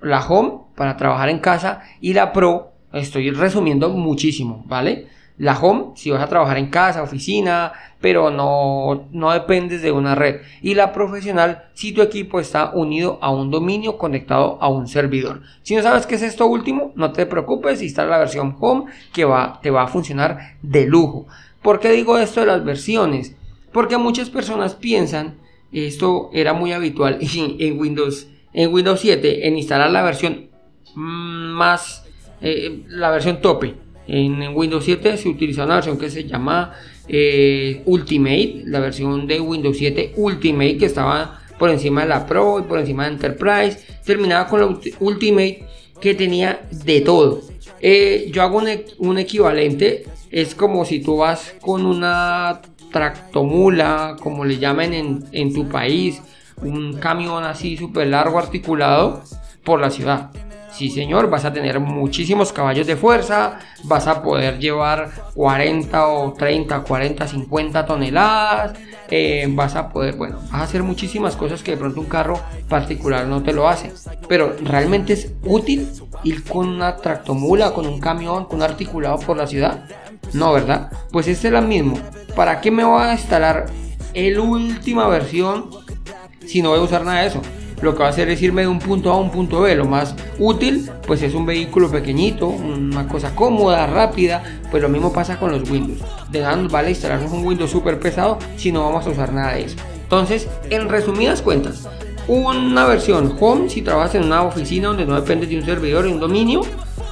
la 0.01 0.25
Home 0.25 0.60
para 0.75 0.98
trabajar 0.98 1.29
en 1.29 1.39
casa 1.39 1.82
y 2.01 2.13
la 2.13 2.34
Pro, 2.34 2.72
estoy 2.94 3.32
resumiendo 3.32 3.89
muchísimo, 3.89 4.63
¿vale? 4.67 5.08
La 5.38 5.58
Home, 5.60 5.91
si 5.96 6.10
vas 6.10 6.22
a 6.22 6.27
trabajar 6.27 6.58
en 6.58 6.70
casa, 6.70 7.03
oficina, 7.03 7.74
pero 8.01 8.32
no, 8.32 9.08
no 9.12 9.32
dependes 9.32 9.82
de 9.82 9.91
una 9.91 10.15
red. 10.15 10.41
Y 10.62 10.74
la 10.74 10.94
profesional, 10.94 11.65
si 11.74 11.91
tu 11.91 12.01
equipo 12.01 12.39
está 12.39 12.72
unido 12.74 13.20
a 13.22 13.29
un 13.29 13.51
dominio 13.51 13.98
conectado 13.98 14.58
a 14.62 14.67
un 14.67 14.88
servidor. 14.88 15.41
Si 15.63 15.75
no 15.75 15.84
sabes 15.84 16.08
qué 16.08 16.15
es 16.15 16.24
esto 16.24 16.48
último, 16.48 16.91
no 16.96 17.12
te 17.12 17.25
preocupes, 17.25 17.82
instala 17.82 18.12
la 18.12 18.17
versión 18.20 18.56
Home 18.60 18.91
que 19.13 19.25
va, 19.25 19.60
te 19.62 19.70
va 19.70 19.84
a 19.84 19.88
funcionar 19.88 20.58
de 20.62 20.86
lujo. 20.86 21.27
¿Por 21.62 21.79
qué 21.79 21.91
digo 21.91 22.17
esto 22.17 22.39
de 22.39 22.48
las 22.48 22.63
versiones? 22.63 23.36
Porque 23.72 23.98
muchas 23.98 24.29
personas 24.29 24.74
piensan, 24.75 25.38
esto 25.72 26.29
era 26.34 26.53
muy 26.53 26.74
habitual 26.74 27.20
en 27.22 27.79
Windows 27.79 28.27
en 28.58 28.74
Windows 28.74 29.00
7 29.01 29.48
en 29.48 29.58
instalar 29.58 29.91
la 29.91 30.01
versión 30.01 30.50
más, 30.96 32.03
eh, 32.41 32.84
la 32.88 33.12
versión 33.12 33.39
tope. 33.39 33.75
En, 34.08 34.56
Windows 34.56 34.86
7 34.86 35.18
se 35.18 35.30
utiliza 35.30 35.66
una 35.66 35.76
versión 35.76 35.98
que 35.98 36.10
se 36.10 36.24
llama 36.24 36.74
eh, 37.08 37.82
Ultimate, 37.86 38.64
la 38.66 38.80
versión 38.80 39.28
de 39.28 39.40
Windows 39.40 39.78
7 39.78 40.14
Ultimate 40.16 40.78
que 40.78 40.86
estaba 40.86 41.42
por 41.58 41.70
encima 41.70 42.02
de 42.02 42.08
la 42.08 42.26
Pro 42.26 42.60
y 42.60 42.64
por 42.64 42.80
encima 42.80 43.06
de 43.06 43.14
Enterprise. 43.14 43.80
Terminaba 44.06 44.48
con 44.48 44.60
la 44.62 44.80
Ultimate 45.00 45.66
que 46.00 46.14
tenía 46.14 46.68
de 46.72 47.02
todo. 47.02 47.42
Eh, 47.82 48.30
yo 48.32 48.42
hago 48.42 48.62
un, 48.98 49.18
equivalente 49.18 50.06
es 50.32 50.56
como 50.56 50.86
si 50.86 51.00
tú 51.00 51.18
vas 51.18 51.56
con 51.62 51.86
una 51.86 52.62
tractomula, 52.92 54.16
como 54.20 54.46
le 54.46 54.58
llaman 54.58 54.94
en, 54.94 55.26
en 55.32 55.54
tu 55.54 55.68
país, 55.68 56.22
un 56.62 56.94
camión 56.98 57.44
así 57.44 57.78
súper 57.78 58.08
largo 58.08 58.40
articulado 58.40 59.24
por 59.64 59.80
la 59.80 59.90
ciudad. 59.90 60.32
Sí, 60.77 60.91
señor, 60.91 61.27
vas 61.27 61.43
a 61.43 61.51
tener 61.51 61.79
muchísimos 61.79 62.53
caballos 62.53 62.86
de 62.86 62.96
fuerza, 62.96 63.57
vas 63.86 64.05
a 64.05 64.22
poder 64.22 64.60
llevar 64.60 65.10
40 65.34 66.07
o 66.07 66.34
30, 66.34 66.81
40, 66.81 67.27
50 67.27 67.84
toneladas, 67.88 68.77
eh, 69.10 69.48
vas 69.50 69.75
a 69.75 69.89
poder, 69.89 70.17
bueno, 70.17 70.38
vas 70.51 70.62
a 70.62 70.63
hacer 70.65 70.84
muchísimas 70.84 71.36
cosas 71.36 71.63
que 71.63 71.72
de 71.72 71.77
pronto 71.77 72.00
un 72.00 72.05
carro 72.05 72.39
particular 72.69 73.25
no 73.25 73.41
te 73.41 73.53
lo 73.53 73.67
hace. 73.67 73.91
Pero 74.27 74.55
realmente 74.62 75.13
es 75.13 75.34
útil 75.43 75.89
ir 76.24 76.43
con 76.43 76.67
una 76.67 76.98
tractomula, 76.98 77.74
con 77.74 77.88
un 77.88 78.00
camión, 78.00 78.46
con 78.46 78.57
un 78.57 78.63
articulado 78.63 79.17
por 79.17 79.36
la 79.36 79.48
ciudad. 79.48 79.86
No, 80.34 80.53
¿verdad? 80.53 80.91
Pues 81.12 81.27
este 81.27 81.48
es 81.48 81.53
la 81.53 81.62
mismo. 81.62 81.98
¿Para 82.36 82.62
qué 82.62 82.69
me 82.69 82.84
voy 82.84 83.01
a 83.01 83.13
instalar 83.13 83.65
el 84.13 84.38
última 84.38 85.07
versión 85.07 85.72
si 86.46 86.62
no 86.62 86.69
voy 86.69 86.77
a 86.77 86.84
usar 86.84 87.03
nada 87.03 87.22
de 87.22 87.29
eso? 87.29 87.41
Lo 87.81 87.93
que 87.93 88.00
va 88.00 88.07
a 88.07 88.10
hacer 88.10 88.29
es 88.29 88.41
irme 88.41 88.62
de 88.62 88.67
un 88.67 88.79
punto 88.79 89.12
A 89.12 89.15
a 89.15 89.17
un 89.17 89.29
punto 89.29 89.62
B. 89.62 89.75
Lo 89.75 89.86
más 89.86 90.15
útil, 90.39 90.89
pues 91.05 91.22
es 91.22 91.34
un 91.34 91.46
vehículo 91.46 91.91
pequeñito, 91.91 92.48
una 92.48 93.07
cosa 93.07 93.36
cómoda, 93.36 93.86
rápida. 93.88 94.43
Pues 94.72 94.81
lo 94.81 94.89
mismo 94.89 95.13
pasa 95.13 95.39
con 95.39 95.51
los 95.51 95.69
Windows. 95.69 96.00
De 96.31 96.41
nada 96.41 96.55
nos 96.55 96.72
vale 96.72 96.89
instalarnos 96.89 97.31
un 97.31 97.46
Windows 97.46 97.69
súper 97.69 98.00
pesado 98.00 98.39
si 98.55 98.72
no 98.72 98.84
vamos 98.84 99.05
a 99.05 99.12
usar 99.12 99.31
nada 99.31 99.53
de 99.53 99.65
eso. 99.65 99.77
Entonces, 100.03 100.48
en 100.69 100.89
resumidas 100.89 101.41
cuentas, 101.41 101.88
una 102.27 102.86
versión 102.86 103.36
home 103.39 103.69
si 103.69 103.81
trabajas 103.81 104.15
en 104.15 104.24
una 104.24 104.43
oficina 104.43 104.89
donde 104.89 105.05
no 105.05 105.15
dependes 105.15 105.50
de 105.50 105.57
un 105.57 105.65
servidor 105.65 106.07
y 106.07 106.12
un 106.12 106.19
dominio, 106.19 106.62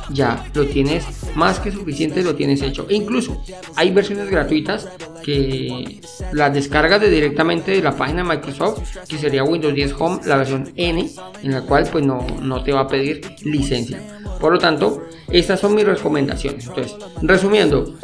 ya 0.10 0.46
lo 0.54 0.66
tienes 0.66 1.06
más 1.36 1.60
que 1.60 1.72
suficiente, 1.72 2.24
lo 2.24 2.36
tienes 2.36 2.62
hecho. 2.62 2.86
E 2.90 2.96
incluso 2.96 3.42
hay 3.76 3.92
versiones 3.92 4.30
gratuitas 4.30 4.88
que 5.24 6.02
las 6.32 6.54
descargas 6.54 7.02
de 7.02 7.10
directamente 7.10 7.72
de 7.72 7.82
la 7.82 7.96
página 7.96 8.24
de 8.24 8.30
Microsoft, 8.30 8.98
que 9.08 9.18
sería 9.18 9.44
Windows 9.44 9.74
10 9.74 9.96
Home, 10.00 10.20
la 10.26 10.38
versión 10.38 10.72
N, 10.76 11.10
en 11.44 11.52
la 11.52 11.62
cual 11.62 11.88
pues 11.92 12.06
no, 12.06 12.26
no 12.42 12.64
te 12.64 12.72
va 12.72 12.82
a 12.82 12.88
pedir 12.88 13.22
licencia. 13.44 14.02
Por 14.40 14.54
lo 14.54 14.60
tanto, 14.60 15.02
estas 15.32 15.60
son 15.60 15.76
mis 15.76 15.86
recomendaciones. 15.86 16.68
Entonces, 16.68 16.96
resumiendo, 17.22 17.96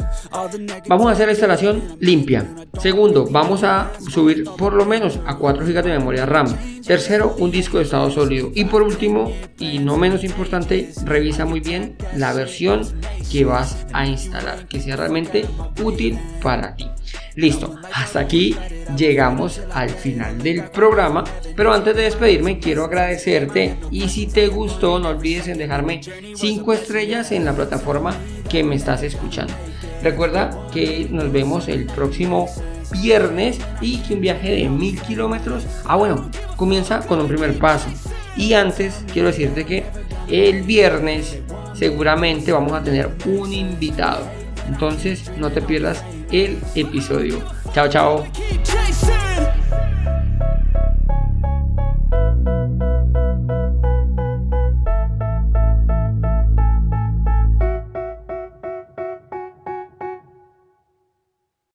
vamos 0.88 1.06
a 1.06 1.12
hacer 1.12 1.26
la 1.26 1.32
instalación 1.32 1.96
limpia. 2.00 2.48
Segundo, 2.80 3.26
vamos 3.30 3.62
a 3.62 3.92
subir 4.10 4.44
por 4.58 4.72
lo 4.72 4.84
menos 4.84 5.20
a 5.26 5.36
4 5.36 5.64
GB 5.64 5.82
de 5.82 5.98
memoria 5.98 6.26
RAM. 6.26 6.46
Tercero, 6.86 7.36
un 7.38 7.50
disco 7.50 7.78
de 7.78 7.84
estado 7.84 8.10
sólido. 8.10 8.50
Y 8.54 8.64
por 8.64 8.82
último, 8.82 9.32
y 9.58 9.78
no 9.78 9.96
menos 9.96 10.24
importante, 10.24 10.90
revisa 11.04 11.44
muy 11.44 11.60
bien 11.60 11.96
la 12.16 12.32
versión 12.32 12.82
que 13.30 13.44
vas 13.44 13.86
a 13.92 14.06
instalar, 14.06 14.66
que 14.66 14.80
sea 14.80 14.96
realmente 14.96 15.46
útil 15.82 16.18
para 16.42 16.74
ti. 16.74 16.88
Listo, 17.34 17.76
hasta 17.94 18.20
aquí 18.20 18.56
llegamos 18.96 19.60
al 19.72 19.90
final 19.90 20.38
del 20.42 20.64
programa. 20.64 21.24
Pero 21.56 21.72
antes 21.72 21.96
de 21.96 22.02
despedirme, 22.02 22.58
quiero 22.58 22.84
agradecerte. 22.84 23.76
Y 23.90 24.08
si 24.08 24.26
te 24.26 24.48
gustó, 24.48 24.98
no 24.98 25.10
olvides 25.10 25.48
en 25.48 25.58
dejarme 25.58 26.00
5 26.34 26.72
estrellas 26.72 27.32
en 27.32 27.44
la 27.44 27.54
plataforma 27.54 28.14
que 28.50 28.64
me 28.64 28.74
estás 28.74 29.02
escuchando. 29.02 29.54
Recuerda 30.02 30.66
que 30.72 31.06
nos 31.10 31.30
vemos 31.30 31.68
el 31.68 31.86
próximo 31.86 32.48
viernes 32.92 33.58
y 33.80 33.98
que 33.98 34.14
un 34.14 34.20
viaje 34.20 34.50
de 34.50 34.68
mil 34.68 35.00
kilómetros, 35.00 35.64
ah 35.84 35.96
bueno, 35.96 36.30
comienza 36.56 37.00
con 37.00 37.20
un 37.20 37.28
primer 37.28 37.58
paso. 37.58 37.88
Y 38.36 38.54
antes 38.54 39.04
quiero 39.12 39.28
decirte 39.28 39.64
que 39.64 39.84
el 40.28 40.62
viernes 40.62 41.38
seguramente 41.74 42.52
vamos 42.52 42.72
a 42.72 42.82
tener 42.82 43.10
un 43.26 43.52
invitado. 43.52 44.26
Entonces 44.68 45.30
no 45.38 45.50
te 45.50 45.60
pierdas 45.60 46.04
el 46.30 46.58
episodio. 46.74 47.40
Chao, 47.74 47.88
chao. 47.88 48.24